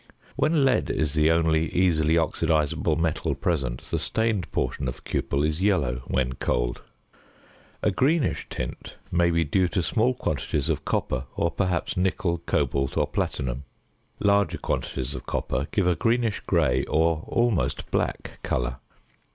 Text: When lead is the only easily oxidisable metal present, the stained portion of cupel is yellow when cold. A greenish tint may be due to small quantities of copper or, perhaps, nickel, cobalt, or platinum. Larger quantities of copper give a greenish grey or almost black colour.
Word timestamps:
When 0.35 0.65
lead 0.65 0.89
is 0.89 1.13
the 1.13 1.29
only 1.29 1.69
easily 1.71 2.15
oxidisable 2.15 2.95
metal 2.97 3.35
present, 3.35 3.83
the 3.83 3.99
stained 3.99 4.51
portion 4.51 4.87
of 4.87 5.03
cupel 5.03 5.43
is 5.45 5.61
yellow 5.61 6.01
when 6.07 6.33
cold. 6.33 6.81
A 7.83 7.91
greenish 7.91 8.49
tint 8.49 8.95
may 9.11 9.29
be 9.29 9.43
due 9.43 9.67
to 9.67 9.83
small 9.83 10.15
quantities 10.15 10.71
of 10.71 10.85
copper 10.85 11.25
or, 11.35 11.51
perhaps, 11.51 11.97
nickel, 11.97 12.39
cobalt, 12.47 12.97
or 12.97 13.05
platinum. 13.05 13.63
Larger 14.19 14.57
quantities 14.57 15.13
of 15.13 15.27
copper 15.27 15.67
give 15.71 15.85
a 15.85 15.93
greenish 15.93 16.39
grey 16.39 16.83
or 16.85 17.23
almost 17.27 17.91
black 17.91 18.39
colour. 18.41 18.77